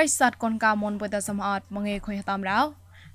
[0.02, 2.60] ិស័តកុនកៅមុនពុតសមអត់មងេខុយតាមរោ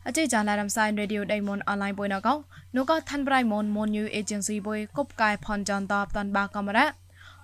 [0.08, 2.34] អជិចាឡារំសាយរេឌីយោដៃមុនអនឡាញពុយណកោ
[2.76, 6.88] នោះក៏ឋានប្រៃមុនមុនយូអេเจนស៊ីពុយគប់កាយផនចន្តបតាន់បាកាមេរ៉ា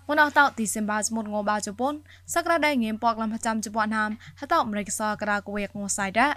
[0.08, 1.94] មុនអត់តឌីសេមបាស្មុតងបាជប៉ុន
[2.34, 6.28] សក្តាដៃងៀមពកលំប្រចាំជប៉ុនហាមហតអមេរិកសក្តាគវេកងសៃដា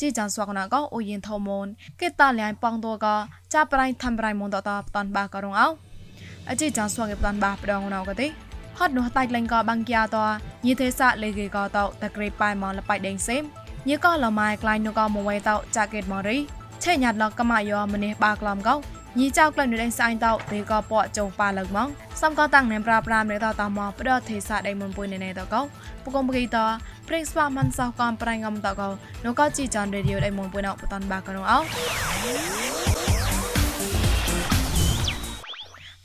[0.00, 1.66] ជីចានស្វកណកោអូយិនថោមន
[2.00, 3.06] គេតាលៃប៉ងតក
[3.54, 5.68] ចាប្រៃឋានប្រៃមុនតតតាន់បាករងអោ
[6.50, 8.26] អជិចានស្វកតាន់បាប្រងណៅកទេ
[8.77, 10.17] ហត់នោះតៃលេងក៏បាំងគៀត
[10.65, 13.43] ញីទេសៈលេគេក៏តតក្រេប៉ៃមកលបៃដេងសេម
[13.89, 16.37] ញីក៏លម៉ៃក្លាញ់នោះក៏មកវេតចាកេតមករី
[16.83, 18.75] ឆេញាត់លកម៉ាយោម្នេះបាក្លំកោ
[19.19, 21.87] ញីចៅក្លែងនៅដេងសាញ់តទេក៏ពកចុងប៉ាលឹកមក
[22.21, 25.61] សំក៏តាំងណែប្រាប្រាមនៅតតមកប្រដទេសៈដេមុនពុយនៅណែតកោ
[26.03, 26.57] ពកុំបកីត
[27.07, 28.87] ព្រេងស្វាមិនសោះកំប្រៃងំតកោ
[29.25, 32.96] នោះក៏ជីចានរេឌីយោដេមុនពុយណោបតនបាកណោអោ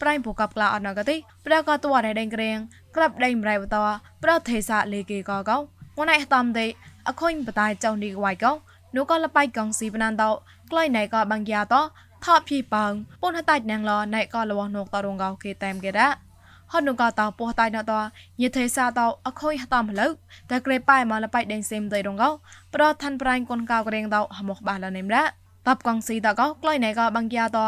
[0.02, 2.56] ប្រៃពូកັບក្លាអត់ណកទេប្រក៏តួរ៉េដេងក្រៀង
[2.96, 3.76] ក្រាប់ដេញប្រៃបត
[4.24, 5.56] ប្រទេសៈលេគេកោកោ
[5.98, 6.66] ងណៃតំទេ
[7.08, 8.52] អខុញបតាយចောင်းឌីក្វៃកោ
[8.96, 10.24] នោះក៏លបៃកងស៊ីបណានត
[10.70, 11.74] ក្លែងណៃក៏បាំងយ៉ាត
[12.24, 16.08] ថោភីប៉ងពុនហតៃណាំងឡណៃក៏លវនោះតរងកោគេតែមគេរ៉ា
[16.72, 17.92] ហត់នោះក៏តពោះតៃណត
[18.42, 20.12] យេទេសាតអខុយតំលឹក
[20.50, 22.30] តែក្រេប៉ៃមកលបៃដេងសេមតៃរងកោ
[22.74, 25.24] ប្រឋានប្រៃកូនកៅក្រេងតហមកបាឡនេមរ៉ា
[25.68, 27.58] តបកងស៊ីតកោក្លែងណៃក៏បាំងយ៉ាត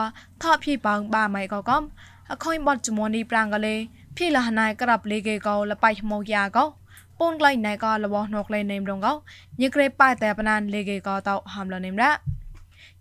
[0.43, 1.83] ថោភីប៉ងបាម៉ៃក៏កំ
[2.33, 3.75] អខុយបត់ចមួនីប្រាំងកលេ
[4.17, 6.65] ភីលះណៃក្រាប់លេគេកោលបៃមកយ៉ាកោ
[7.19, 9.13] ពូនក្លែងណៃក៏លវនោះក្លែងនេមរងកោ
[9.63, 12.13] ញិក្រេប៉ៃតែបណានលេគេក៏តហាំលនេមរ៉ា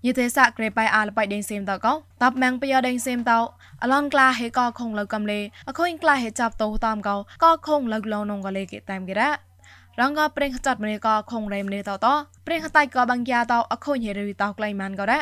[0.06, 3.40] យេទេសៈក្រេបៃអាលបៃដេងសេមតកោតបម៉ាំងពយដេងសេមតោ
[3.84, 9.53] អឡនក្លាហេកោខុងលៅកំលេអខុញក្លាហេចាប់តោតាមកោកោខុងលៅឡងនងកលេគេតាមគេរ៉ា
[10.02, 12.08] រងកប្រេងចាត់ម្នេះក៏ខុងរេម្នេះតត
[12.48, 15.20] ប្រេងតៃក៏បាំងយ៉ាតអខុញហេរីតក្លៃម៉ានក៏រ៉ា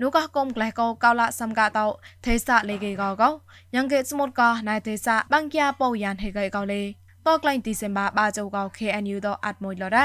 [0.00, 1.78] នោះក៏គុំក្លេះក៏កោឡាសំកាត
[2.26, 3.30] ទេសៈលេគេក៏កោ
[3.74, 6.82] យ៉ាងគេស្មុតក៏ណៃទេសៈបាំងយ៉ាពោយ៉ានហេគេក៏លេ
[7.26, 10.04] តក្លែងឌីសេមបាបាជោកោ KNU តអាត់មួយលរ៉ា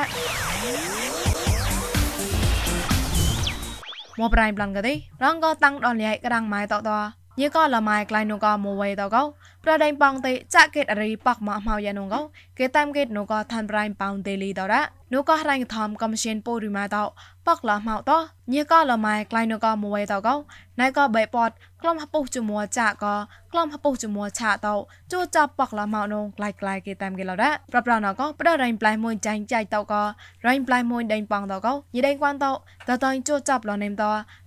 [4.20, 4.94] មកប្រៃប្លន់កទេ
[5.24, 6.92] រងក៏តាំងដល់លាយក្រាំងម៉ៃតត
[7.40, 9.24] ញីក៏លម៉ៃក្លៃនោះក៏មួយវេតកោ
[9.64, 12.22] ប្រដេញប៉ងទេចាក់កេតអរីប៉កមកមកយ៉ានោះក៏
[12.58, 14.82] គេតាំកេតនោះក៏ឋានប្រៃប៉ោងទេលីតរ៉ា
[15.14, 16.98] នោះក៏រ៉ាញ់ធំកំសិនពូរីម៉ាត
[17.48, 18.12] ប៉កឡមកត
[18.54, 20.36] ញីក៏លម៉ៃក្លៃនោះក៏មួយវេតកោ
[20.80, 21.50] ណៃក៏បេពត
[21.82, 23.16] ក្លំហពុះជមួចាក់ក៏
[23.52, 24.68] ក្លំហពុះជមួឆាត
[25.12, 30.02] ជួចាប់ប៉កឡមកនោះក្លៃក្លៃគេតាមគេឡរ៉ាប្រប្រណក៏ប្រដេញប្លៃមួយចាញ់ចាច់តក៏
[30.46, 32.46] រ៉ាញ់ប្លៃមួយដេញប៉ងតក៏ញីដេញគួនត
[32.88, 34.04] តតជួចាប់ឡនេមត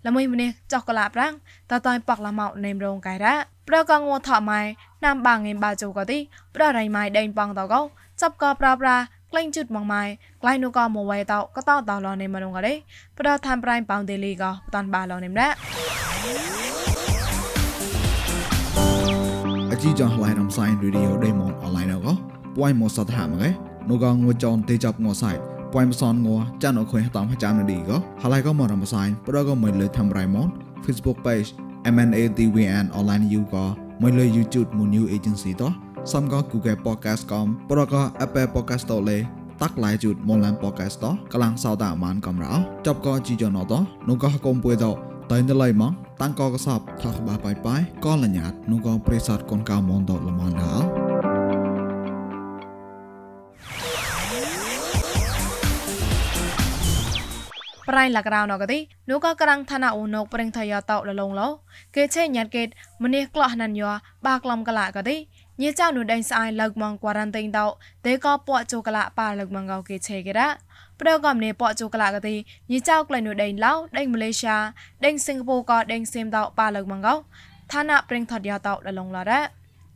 [0.06, 1.32] ល្មួយម្នេះចកកឡាប្រាំង
[1.70, 3.34] តតប៉កឡមកនេមរងកៃរ៉ា
[3.68, 4.60] ប្រកងវថម៉ៃ
[5.04, 6.18] ណាំបាងងេបាជូក៏ទី
[6.54, 7.80] ប្ររៃម៉ៃដេញប៉ងតក៏
[8.20, 8.96] ចាប់ក៏ប្រប្រា
[9.30, 10.02] ក្លែងជុតមកម៉ៃ
[10.42, 12.74] ក្លែងនោះក៏មកវ៉ៃតក៏តតឡនេមរងក៏ទេ
[13.18, 15.48] ប្រថាំប្រៃប៉ងទេលីក៏តាន់បាឡនេមរ៉ា
[19.72, 22.12] អជីចងឡៃរំសាយរីឌីអូដេម៉ុនអនឡាញកោ
[22.56, 23.48] ពួយមកសតហាមកែ
[23.88, 25.32] នោះក៏ងួចនទេចាប់ងសៃ
[25.72, 26.28] ពួយមសនង
[26.62, 30.48] ចានអខុយតាមចាំនឌីក៏ហឡៃក៏មករំសាយប្រក៏មិនលើធ្វើរៃម៉ុន
[30.84, 31.48] Facebook page
[31.94, 33.66] MNATVN online you ក៏
[34.02, 35.62] មិនលើ YouTube មួយ new agency ត
[36.12, 39.18] សំក៏ Google podcast កំប្រក៏ Apple podcast តលេ
[39.62, 42.54] តាក់ឡៃជូតមកឡាន podcast តកលាំងសោតាមានកំរោ
[42.86, 43.72] ចប់ក៏ជីចណត
[44.08, 44.86] នោះក៏កុំពួយត
[45.30, 51.01] តែនៅឡៃម៉ងតាំងកកសបថខបាបាយបាយក៏លញ្ញាតនោះក៏ប្រេសតកូនកៅមនតលមនដល់
[57.88, 58.78] ប្រៃលករៅណកទី
[59.10, 61.48] នោះក៏ក្រាំងឋានៈអូនកប្រេងថយតោលលងលោ
[61.94, 62.62] គេឆេញាត់គេ
[63.02, 63.90] ម្នេះក្លោះណានយោ
[64.26, 65.16] បាក្លំកលាកទី
[65.60, 67.66] ញីចៅនោះដេញស្អាយលើកមងគួរ៉ាន់ទិញតោ
[68.06, 70.48] ទេក៏ពក់ជូកលាប៉ាលើកមងកោគេឆេគេរ៉ា
[71.00, 72.34] ប្រកកំនេះពក់ជូកលាកទី
[72.70, 74.56] ញីចៅក្លែងនោះដេញឡៅដេញម៉ាឡេស៊ី
[75.04, 77.14] ដេញសិង្ហបុរីក៏ដេញសៀមតោប៉ាលើកមងកោ
[77.72, 79.42] ឋានៈប្រេងថតយោតោលលងឡរ៉ា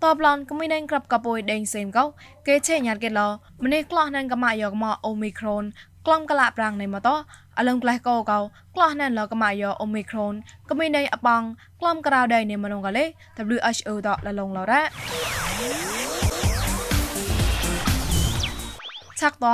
[0.04, 2.04] តបឡនកមីដេងក្រាប់កពុយដេងសេមកោ
[2.46, 3.20] គេឆេញាត់គេឡ
[3.64, 5.64] ម្នេះក្លោះណានកម៉ាយកមកអូមីក្រូន
[6.06, 7.08] ក្លំកលាប្រាំងនៃមកត
[7.58, 8.38] អលងក្លេះកោកោ
[8.74, 10.34] ក្លោះណានលកម៉ាយកអូមីក្រូន
[10.70, 11.42] កមីដេងអបង
[11.80, 13.04] ក្លំក្រៅដៃនៃមនងកលេ
[13.56, 15.95] WHO តលលងឡរ៉ា
[19.20, 19.46] ឆាក់ត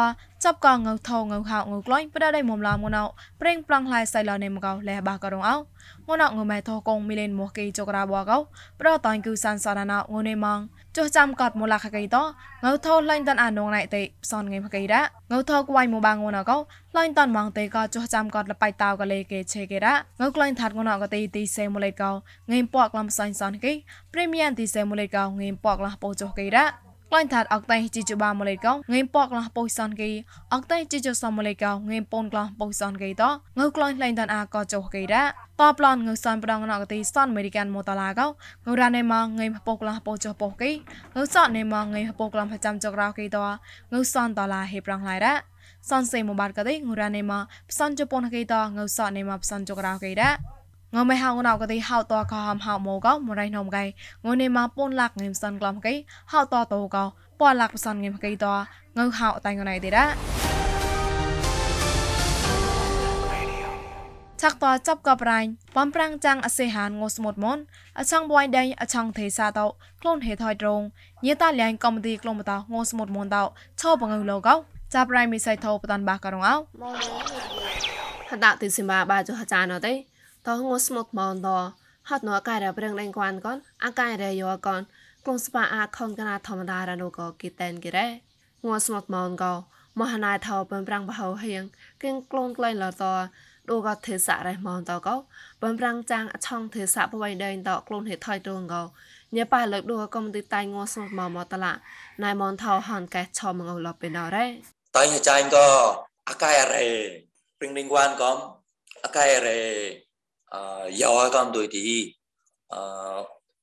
[0.44, 3.02] ចាប់កងងៅថងងៅហៅងៅក្លាញ់ប្រដៃមុំឡាមងណៅ
[3.40, 5.60] ប្រេងប្រងឡៃសៃឡនេមកោលេបាករងអោង
[6.20, 8.38] ណៅងម៉ែថកងមីលេនមកគីចក្រាបកោ
[8.80, 10.60] ប្រតាញ់គឺសានសារណៅងនេម៉ង
[10.96, 12.16] ចុះចាំកត់មូលាខកៃត
[12.64, 16.56] ងៅថោឡាញ់តានអានងណៃតេសនងៃមកៃរ៉ាងៅថោក្វៃមកបាងងណៅកោ
[16.96, 22.10] ឡាញ់តានម៉ងតេកោចុះចាំកត់លបៃតាវកលេគេឆេគេរ៉ាងៅក្លាញ់ថាត់ងណៅកតេទីសេមូលេកោ
[22.50, 23.72] ងៃពកលំសាញ់សនគី
[24.12, 30.10] ព្រីមៀមទីសេមូលេកោងៃពកលះពោចុះគេរ៉ា ក្លែងថាត់អកតៃជីជបាមលេកោងេពកលះពុយសនគី
[30.54, 33.24] អកតៃជីជសមលេកោងេពូនក្លះពុយសនគីត
[33.58, 35.22] ងើក្លែងក្លែងតានអាកោចុះគីរ៉ា
[35.60, 38.26] តបឡនងើសនប្រងណកទីសនអមេរិកានមូតាឡាកោ
[38.66, 40.70] ងើរ៉ានេម៉ងងេពុកក្លះពុចុះពុគី
[41.14, 43.38] ងើសតនេម៉ងងេពុកក្លះប្រចាំចក្រោគីត
[43.92, 45.34] ងើសនតឡាហេប្រងឡៃរ៉ា
[45.90, 50.30] សនសេមបាតកទេងូរ៉ានេម៉ាផ្សំជប៉ុនកេតងៅសអនេម៉ាផ្សំជក្រៅកេដា
[50.94, 53.84] ងើមេហៅណៅកទេហៅតកហំហៅម៉ូកមរៃណំកៃ
[54.24, 55.92] ងូនេម៉ាពូនលាក់ងឹមសិនក្លំកៃ
[56.32, 56.96] ហៅតតោក
[57.40, 58.46] ប៉លាក់ផ្សំងឹមកៃត
[58.98, 60.04] ងើហៅតៃងណៃទេដា
[64.40, 65.40] ឆាក់តចាប់កបរៃ
[65.76, 67.58] បំប្រាំងចាំងអសេហានងស្មុតមុន
[67.98, 69.66] អឆងបួយដេញអឆងទេសាតោ
[70.00, 70.82] ខ្លួនហេថយត្រង
[71.26, 73.42] ញេតាលៀងកំទីក្លុំតោងស្មុតមុនតោ
[73.80, 74.54] ឆោបង្ងឡូកោ
[74.94, 76.54] ចាប់រៃមីសៃថោបតាន់បាករងអោ
[78.30, 80.11] ហដាទីសិមាបាចុហចាណទេ
[80.48, 81.58] តោងស្មុតមុនតោ
[82.08, 84.80] ហត់នោះកាយរប្រឹងដេញគួនកនអាកាយរយោកន
[85.24, 88.08] ក្លុំស្បាអាខុនកណាធម្មតារនូកោគីតែនគីរ៉េ
[88.66, 89.52] ងស្មុតមុនកោ
[90.00, 91.62] មហណាយថោបំប្រាំងបហោហៀង
[92.02, 93.12] គៀងក្លូនក្លែងលតោ
[93.70, 95.14] ដូក៏ទេសៈរេះមកតក៏
[95.62, 98.82] បំប្រាំងចាងឆងទេសៈបវៃដេងតខ្លួនហេថយត្រងក៏
[99.36, 101.72] ញ៉ាប៉ាលើកដូក៏មិនទីតៃងស្មកមកតឡា
[102.24, 104.46] ណៃមនថោហានកែឆមងលបពេលណរ៉េ
[104.96, 105.66] តៃចាញ់ក៏
[106.28, 106.88] អាកាយរេ
[107.58, 108.32] ព្រិងឌីងវ៉ានក៏
[109.04, 109.60] អាកាយរេ
[110.54, 111.86] អឺយោក៏ដូចទី
[112.72, 112.80] អឺ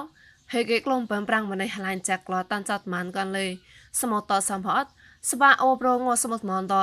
[0.53, 3.47] ហើយគេក្លងបំប្រាំងម្នេះឡាញចាក់ក្លោតាន់ចាត់ម៉ានកាន់លេ
[4.01, 4.91] ស្មត់តសំផអត់
[5.31, 6.75] ស្បាអូប្រងស្មត់មកត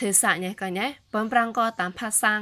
[0.00, 2.40] ទេសាញ៉េកញ៉េបំប្រាំងក៏តាមផាសាំង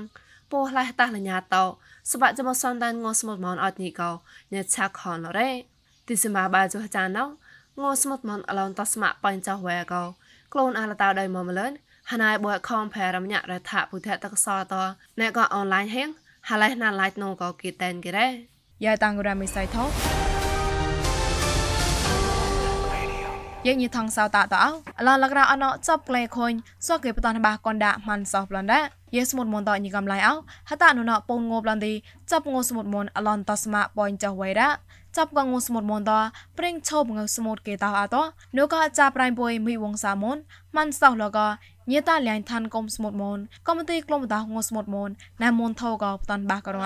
[0.50, 1.64] ពោះឡះតាលញ្ញាតោ
[2.12, 4.10] ស្បាចមកសំដានងស្មត់មកអត់នេះកោ
[4.52, 5.50] ញ៉េឆាក់ខនរ៉េ
[6.08, 7.24] ទីសមាបាចុះចាណោ
[7.82, 10.02] ងស្មត់មកអឡនតស្មាបាញ់ចោះវ៉ែកោ
[10.52, 11.72] ក្លូនអាលតៅដៃមកមលឿន
[12.10, 14.74] ហណៃបួខំផែរំញាក់រថាពុទ្ធតកសត
[15.20, 16.08] ណែក៏អនឡាញហេង
[16.48, 18.28] ហាឡៃណាឡៃណូក៏គីតែនគេរ៉េ
[18.84, 19.84] យ៉ាតាំងរ៉ាមីសៃថោ
[23.66, 26.52] យើងញីថងសៅតាតអោអឡឡករអណោចាប់ក្លែខុញ
[26.86, 28.80] សក់គេបតនបាកនដាម៉ាន់សោះប្លនដា
[29.14, 30.34] យេស្មុតមុនតញីកំឡៃអោ
[30.70, 31.92] ហតានុណពងងោប្លនទី
[32.30, 34.68] ចាប់ងោស្មុតមុនអឡនតស្មាបនចៅវៃរ៉ា
[35.16, 36.12] ចាប់កងងស្មុតមនត
[36.58, 38.16] ប្រេងឈប់ងស្មុតគេតោអត
[38.56, 40.36] នោះក៏ចាប់ប្រៃបុយមីវងសាមុន
[40.76, 41.38] ម៉ាន់សោះលក
[41.90, 43.38] ញេតាលៀងឋានកុំស្មុតមន
[43.68, 45.10] កំទីក្លុំតោងស្មុតមន
[45.42, 46.78] ណាមនថោក៏បតនបាក៏រ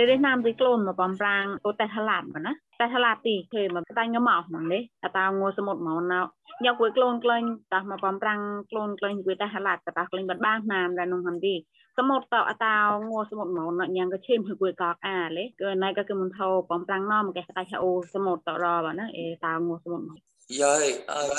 [0.00, 4.82] ងអោទេទេណាមទីក្លូនមកបំប្រាំងអូតែហឡាតមកណាតែហឡាតទីគេមកតែងមកហ្មងនេះ
[5.18, 6.20] តើងួសមុទ្រមកណៅ
[6.66, 7.42] យកគួយក្លូនក្លែង
[7.72, 8.40] តោះមកបំប្រាំង
[8.70, 11.54] ក្លូនក្លែងគួយតែហឡាតតោះក្លែងបាត់បាងណាមដែរនងហំទី
[11.98, 12.76] សមុទ្រតអតា
[13.10, 20.18] ងួសមុទ្រមកណញ៉ាងក៏ឈិមគួយកកអាលេគឺណៃក៏គឺមិនថោបំប្រាំងណមកគេតែអូសមុទ្រតរបាទណាអេតាងួសមុទ្រមក
[20.62, 20.84] យាយ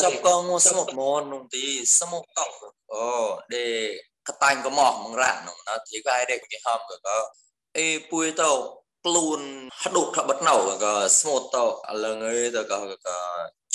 [0.03, 1.65] ចាប់កងួសមុទ្រមកនងទី
[1.99, 2.39] សមុទ្រត
[2.93, 3.05] អូ
[3.55, 3.65] ដេ
[4.27, 7.17] កតាញ់ក៏មកមងរ៉ានងណាទីកាយដេកគេហំក៏
[7.77, 8.49] អេពួយទៅ
[9.05, 9.39] ខ្លួន
[9.81, 13.17] ហដុកខបិតណៅក៏ស្មូតទៅអលងអីទៅក៏ក៏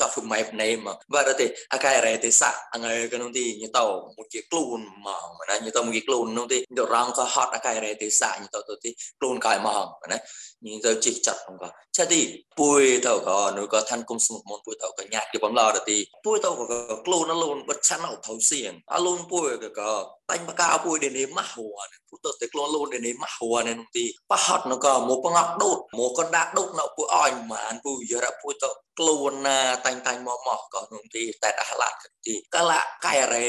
[0.01, 3.85] ចោះហ្មៃណេមបាត់ទេអាកាយរ៉េទេសាអងៃក៏នោះទីញទៅ
[4.17, 5.09] មួយជាខ្លួនម
[5.41, 9.69] កណាញទៅមួយខ្លួននោះទីទៅរងក៏ហត់អាកាយរ៉េទេសាញទៅទៅទីខ្លួនកាយម
[10.03, 10.19] កណា
[10.67, 12.21] ញទៅជីកចាត់ផងក៏ឆាទី
[12.61, 16.65] ពួយទៅក៏នោះក៏ឋានគុំស្មុតមុនពួយទៅក៏ញាក់ទីបំឡទៅទីពួយទៅក៏
[17.07, 19.91] ខ្លួនលូនបិទឆានអត់ថៅសៀងអលូនពួយក៏ក៏
[20.31, 32.73] តាញ់បកាពួយដេនេះម៉ាស់ហួរពុ ទ្ធតែខ្លួនលូនដេនេះម៉ាស់ហួរនេះនោះទីប៉ហត់នោះក៏មកបង្អត់ដូតមកក៏ដាក់ដូតនៅពួយអញបានពួយយរពួយទៅខ្លួនណាតាញ់តាញ់មកមកក៏នោះទីតែដាក់ឡាត់ទីកល
[33.07, 33.49] កៃរ៉េ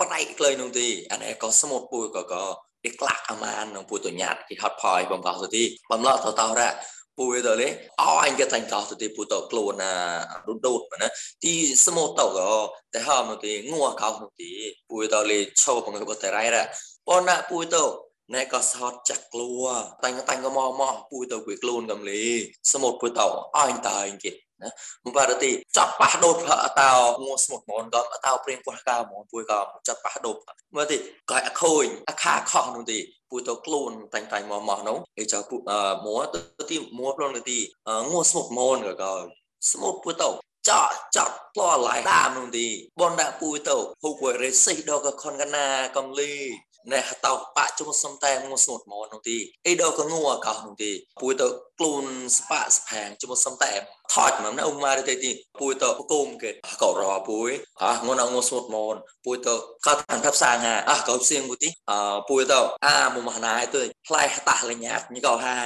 [0.00, 2.44] ប្រៃក្លែងនោះទីអានេះក៏ស្មុតពួយក៏ក៏
[2.84, 6.68] គេក្លាក់អាមាននឹងពួយទៅញាត់គេហត់ផយបំកោទៅទីបំឡោទៅតោរ៉ា
[7.18, 7.68] ពួយទៅលេ
[8.00, 9.92] អអញគេតាញ់កោទៅទីពួយទៅខ្លួនណា
[10.46, 11.08] រុដូតណា
[11.44, 11.52] ទី
[11.86, 12.50] ស្មុតទៅក៏
[12.94, 14.50] តែហមទីងัวកោនោះទី
[14.90, 16.64] ពួយទៅលេឈោបង្កទៅរ៉ៃរ៉ា
[17.08, 17.82] ប៉ុន្តែពួយទៅ
[18.34, 19.62] ណែក៏សោតចាក់ក្លួ
[20.04, 22.22] តាញ់តាញ់ក៏មកមកពួយទៅគួយខ្លួនកំលី
[22.72, 23.26] សមុទ្រពួយទៅ
[23.56, 24.30] អញតើអញគេ
[24.62, 24.70] ណា
[25.04, 26.90] មកបាទទីចាប់ប៉ះដូតអតោ
[27.24, 30.36] ងួស្មុតមនក៏អតោព្រៀងពោះកៅមនពួយក៏ចាប់ប៉ះដូត
[30.74, 30.96] មើលទី
[31.30, 32.98] ក៏អខូនអខាខោនោះទី
[33.30, 35.56] ពួយទៅខ្លួនតាំងតាំងមកមកនោះឯចៅពួ
[36.06, 37.58] មួទៅទីមួប្លន់ទី
[38.10, 39.12] ងួស្មុតមនក៏ក៏
[39.70, 40.28] ស្មុតពួយទៅ
[40.70, 42.66] ចាក់ចាក់ផ្លោះឡៃតាមនោះទី
[43.00, 45.66] បនដាក់ពួយទៅហូបរេសិដល់ក៏ខនកណា
[45.96, 46.32] កំលី
[46.92, 51.46] ណែតោបាក់ជុំសំតែងស្ងួតមកនោះទីអីដល់ក៏ងัวកោនោះទីពួយទៅ
[51.78, 52.04] ខ្លួន
[52.38, 53.72] ស្បាក់ស្ផាងជុំសំតែ
[54.14, 56.50] ថតមកណាអ៊ុម៉ាទៅទីពួយទៅគុំគេ
[56.82, 57.50] ក៏រអពួយ
[57.82, 59.54] អះងួនងួស្ងួតមកពួយទៅ
[59.86, 61.92] ក៏តាមភាសាងាអះក៏ផ្សេងមួយទីអ
[62.30, 65.56] ពួយទៅអាមកមណាយទៅផ្លែតាស់លញ្ញាតញីក៏ហា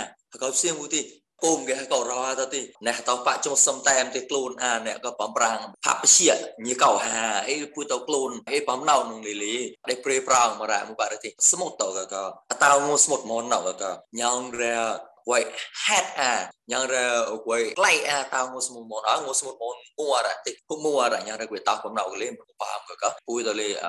[0.43, 1.03] ក៏ផ្សេងមួយទី
[1.43, 6.33] ពុំគេក៏រអទៅទីណែតបច្ចុប្បន្នសំតែមទីខ្លួនអាអ្នកក៏បំប្រាំងផាប់ជា
[6.67, 9.57] ញីកោហាអីពួយទៅខ្លួនអីបំណៅនឹងលីលី
[9.91, 12.25] ដេប្រេប្រាំងមករ៉ាមកបារទីស្មុតទៅក៏
[12.65, 13.91] តៅងស្មុតមកណៅក៏
[14.21, 14.77] ញ៉ងរែ
[15.31, 15.39] វៃ
[15.85, 16.33] ហាត់អា
[16.73, 17.07] ញ៉ងរែ
[17.49, 23.87] វៃក្លៃអាតៅងស្មុតមកអងស្មុតមកអ៊ូរ៉ាទីពុំអ៊ូរ៉ាញ៉ងរែគួយតៅបំណៅលេមកបាមក៏ពួយទៅលេអ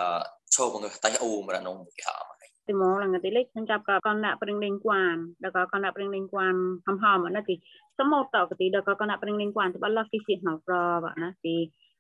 [0.56, 2.37] ឈោបងតៃអ៊ូមរ៉ានងគេហៅ
[2.68, 6.56] ติมองหลังกันติเล็กฉันจับกับกันละปริงเลงกวนแล้วก็กันละปริงเลงกวน
[6.86, 7.56] หอมหอมนะติ
[7.98, 11.56] สมมติต่อกติแล้วก็กันละปริงเลงกวนที่บ้านเรกฟิสิกส์หอกรอบนะติ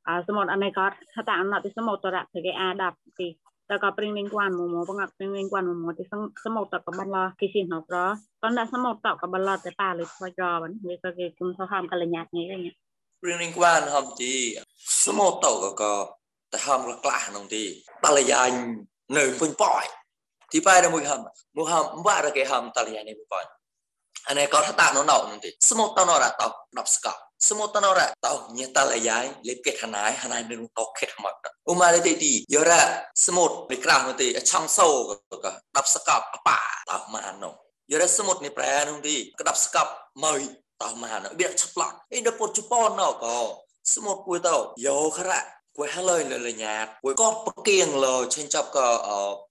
[0.06, 3.28] อ่าสมมติอันไหนก็ถ้าต่างหนอติสมมติต่อระถึงไออาดับติ
[3.70, 6.06] แล้วก็ปริงเลงกวนหมูหมูปังกับปริงเลงกวนหมูหมูที่
[6.44, 8.06] สมมติต่อกับบ้านเรกฟิสิกส์หอกรอ
[8.42, 12.76] กันละสมมติต่อกับบ้านเราแต่ป่าเลยพอยรอบันนี่ก็คือคุณพ่อหอมกันละยัดไงอย่างเงี้ย
[13.22, 14.34] ปริงเลงกวนหอมจี
[15.06, 15.94] สมมติต่อกับก็
[16.50, 17.64] แต่หอมกล้าหนุ่มตี
[18.04, 18.54] ปลายยัน
[19.14, 19.86] หนึ่งพึ่งปล่อย
[22.36, 23.46] cái hầm ta liền này bọn
[24.28, 27.68] anh này có thắt nó nậu nanti semua tao nó ra tao đọc ska semua
[27.68, 30.68] tao nó ra tao nhẹ ta lại giải lip kết hành ái hành ái nên
[30.76, 35.52] tao kết mặt uma le ti yo ra semut ni kram nanti chang sâu ka
[35.74, 37.48] đọc ska apa tao mà nó
[37.92, 40.48] yo ra semut ni pra nanti ka đọc ska mời
[40.80, 44.76] tao mà nó biết chắp lọt ấy nó pot chupon nó có semut cuối tao
[44.86, 48.88] yo khara គួយហើយលើលញ្ញាតគួយក៏ប្រគៀងលើចេញចាប់ក៏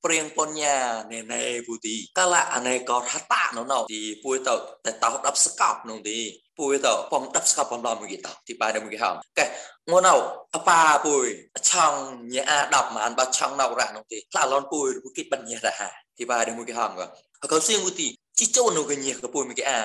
[0.05, 0.77] ព្រៀងបញ្ញា
[1.13, 4.55] ណែណែពូទីកាលអាណែក៏ហតាណណទីពួយទៅ
[4.85, 6.19] តែតោដាប់ស្កប់នោះទី
[6.59, 9.47] ពួយទៅបំដាប់ស្កប់បំឡំមួយតទីបាយមួយហងកែ
[9.91, 10.17] ងួនអោ
[10.55, 11.27] អប៉ាពួយ
[11.71, 11.93] ឆង
[12.35, 17.07] ញ៉ាដាប់បានបាឆងណៅរ៉ានោះទីខ្លះលនពួយគិតបញ្ញារ៉ាទីបាយមួយហងក៏
[17.53, 19.81] ក៏សៀងមួយទីជីចូលនោះកញ្ញាក៏ពួយមួយអា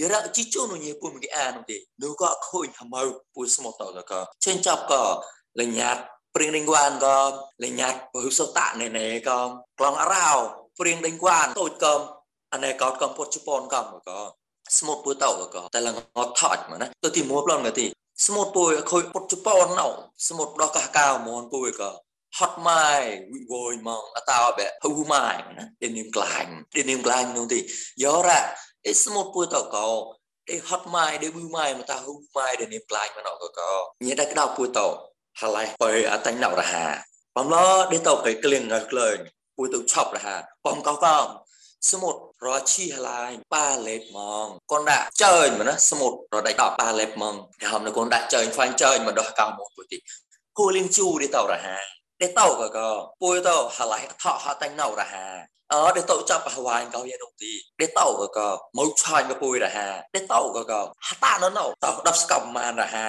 [0.00, 3.86] yara chicho no nye pum ge an de no ka khoi hamau pu smo to
[4.10, 5.00] ka chen chap ka
[5.60, 5.96] លញ្ញាត
[6.34, 7.18] ព្រៀងដេញគួនក៏
[7.64, 9.38] លញ្ញាតពហុសតណែណែក៏
[9.78, 10.30] ក្លងអរោ
[10.78, 11.94] ព្រៀងដេញគួនតូចក៏
[12.54, 14.18] អណែកោតកំពុតជប៉ុនក៏ក៏
[14.78, 17.86] ស្មូតពួយតោក៏តែលងអត់ថតមកណាទៅទីមួប្លន់ក៏ទី
[18.26, 19.86] ស្មូតពួយខូចពុតជប៉ុនណៅ
[20.28, 21.90] ស្មូតដោះកាកៅមនពួយក៏
[22.38, 22.88] ហត់ម៉ៃ
[23.32, 25.28] វិវយមកអតោបែហូម៉ៃ
[25.58, 27.60] ណាទីនាមក្លាញ់ទីនាមក្លាញ់នោះទី
[28.02, 28.40] យោរ៉ា
[28.86, 29.86] អេស្មូតពួយតោក៏
[30.50, 33.70] អេហត់ម៉ៃដេវិម៉ៃមកតាហូម៉ៃដេនាមក្លាញ់មកណោក៏
[34.06, 34.88] ញ៉ែតែក្តៅពួយតោ
[35.34, 39.22] halai poi atanh nau raha pom lo đi tàu cái kling ngai kling
[39.56, 41.24] pui tu chop raha pom cao cao
[41.88, 49.98] សមុទ្ររជាឡាយប៉ាលេបម៉ងកូនដាក់ចើញមកណាសមុទ្ររដាច់ដល់ប៉ាលេបម៉ងគេហមនៅកូនដាក់ចើញខ្វាញ់ចើញមកដោះកៅមកពុតិ
[50.58, 51.76] គូលីងជូទេតរហា
[52.20, 52.78] ទេតកក
[53.22, 55.26] ពួយតហឡៃអថហតៃណៅរហា
[55.72, 58.38] អើទេតចាប់ហវ៉ាញកោយានោះទីទេតកក
[58.78, 60.72] មកឆាញ់កពួយរហាទេតកក
[61.06, 63.08] ហតាណណៅតដល់ស្កប់ម៉ានរហា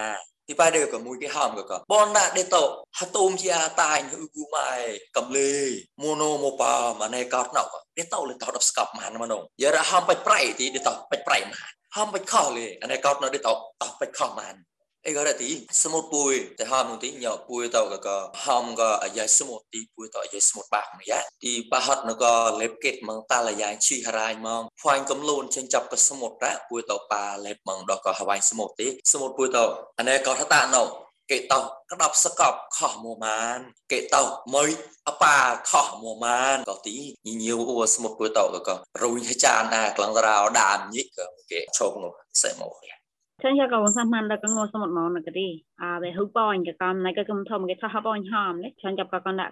[4.36, 4.72] គូម៉ៃ
[5.18, 5.54] កំលេ
[6.02, 7.64] មូណូម៉ូប៉ាម៉ាណេកោតណៅ
[7.98, 14.81] ដេតោលេតោដស្កប់ម៉ានម៉ានងយារហំបាច់ប្រៃទីដេតោបាច់ប្រៃម៉ានហំបាច់ខោលេអាណេកោតណៅដេតោតោបាច់ខោម៉ានអីក៏
[15.28, 15.50] រទី
[15.84, 29.58] សមុទ្រពួយតែហមនោះទីញោពួយតក៏ក៏ហមក៏អាយសមុទ្រទីពួយតអាយសមុទ្របាក់នេះយ៉ាទីបហត់នោះក៏លេបកេតមកតាលាយឈីហរាយមកខ្វាញ់កំលូនចេញចាប់ក៏សមុទ្រដែរពួយតប៉ាលេបមកដល់ក៏ហវាញ់សមុទ្រទីសមុទ្រពួយត
[30.00, 30.84] អានេះក៏ថាតាណោ
[31.32, 31.60] គេតោ
[31.92, 33.58] ក្តាប់សកប់ខោះមួម៉ាន
[33.92, 34.24] គេតោ
[34.56, 34.70] មើយ
[35.08, 35.38] អប៉ា
[35.72, 43.01] ខោះមួម៉ានក៏ទីញញៀវអ៊ូសមុទ្រពួយតក៏រុញចានណាក្លងរោដានញិកក៏គេឈប់នោះសេមក
[43.44, 46.00] chân cho cầu sát man là cái ngô số một món là cái đi à
[46.02, 48.96] về hữu bòi cái con này cái cầm thơm cái thọ bòi hòm đấy chân
[48.98, 49.52] cho con đã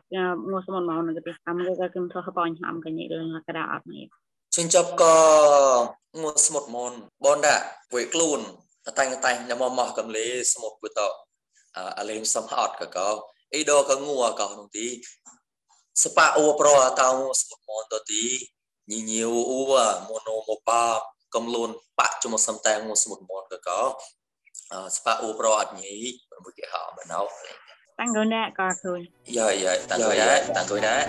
[0.51, 2.93] ngô số một món là cái đi cầm cái cái cầm thọ bòi hòm cái
[2.93, 4.07] này là cái đạo này
[4.49, 8.39] chân chấp có ngô số một món bon đã với luôn
[8.95, 11.25] tay tay nhà mò mò cầm lấy số một bữa tọ
[11.71, 12.89] à lên sâm hot cái
[21.35, 21.69] កំលួន
[21.99, 23.69] បាក់ជាមួយសំតែងមួយសមុទ្រមនកក
[24.95, 25.95] ស្ប៉ាអូប្រអត់ញី
[26.43, 27.21] មួយគេហៅបណ្ដោ
[27.99, 28.99] តាំងគូនដែរក៏ខ្លួន
[29.37, 31.03] យាយយាយតាំងគូនដែរតាំងគូនដែរ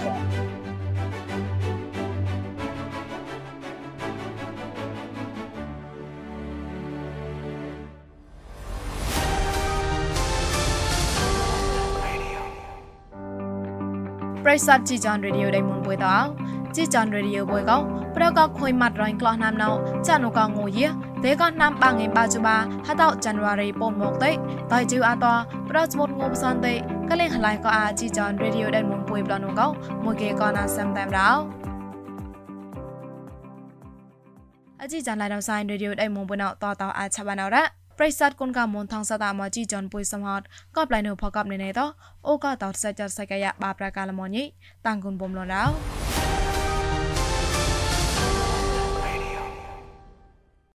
[14.44, 16.16] ប្រិស័តជីចនរ៉ាឌីអូដៃមុនបុយតោ
[16.76, 17.78] ជីចនរេឌីយោបយកោ
[18.16, 19.68] ប្រកបខុយម៉ាត់រងក្លោះណាំណៅ
[20.08, 20.86] ចានូកងូយេ
[21.24, 24.30] ទេកោណាំបាងឯបាជបាហតោចានវ៉ារីពូនមកតៃ
[24.72, 25.34] តៃជឺអាតោ
[25.70, 26.72] ប្រោចមុតងូផ្សនតៃ
[27.10, 29.66] កលេងហ្លៃកោអាជីចនរេឌីយោដែលមុំពួយប្លនូកោ
[30.04, 31.30] មួយកេកោណាសាំតាមរោ
[34.82, 37.64] អជីចានឡៃដល់សៃរេឌីយោដែលមុំបុណោតតោអាចបាណរ៉ា
[37.98, 40.42] ប្រិស័តគុនកាមុនថងសតាមជីចនពុយសំហត
[40.76, 41.80] ក៏ប្លៃនៅផកបណេណេត
[42.26, 44.44] អូក៏តោសេចចសកាយបាប្រកាលមញី
[44.86, 46.09] តាំងគុនបំលនរោ